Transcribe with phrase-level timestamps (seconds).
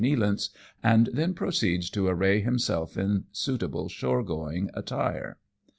[0.01, 0.49] Nealance^
[0.81, 3.25] and then proceeds to array himself in.
[3.31, 5.37] suitable shore going attire.